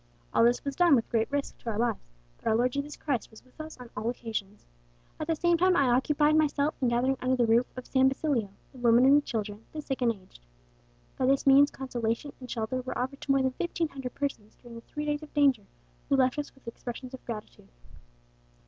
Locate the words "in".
6.81-6.87